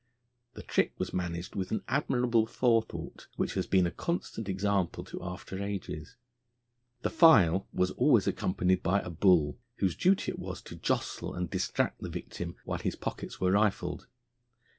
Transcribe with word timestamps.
The 0.55 0.63
trick 0.63 0.93
was 0.97 1.13
managed 1.13 1.53
with 1.55 1.69
an 1.69 1.83
admirable 1.87 2.47
forethought, 2.47 3.27
which 3.35 3.53
has 3.53 3.67
been 3.67 3.85
a 3.85 3.91
constant 3.91 4.49
example 4.49 5.03
to 5.03 5.23
after 5.23 5.61
ages. 5.63 6.15
The 7.03 7.11
file 7.11 7.67
was 7.71 7.91
always 7.91 8.25
accompanied 8.25 8.81
by 8.81 9.01
a 9.01 9.11
bull, 9.11 9.59
whose 9.75 9.95
duty 9.95 10.31
it 10.31 10.39
was 10.39 10.63
to 10.63 10.75
jostle 10.75 11.35
and 11.35 11.51
distract 11.51 12.01
the 12.01 12.09
victim 12.09 12.55
while 12.65 12.79
his 12.79 12.95
pockets 12.95 13.39
were 13.39 13.51
rifled. 13.51 14.07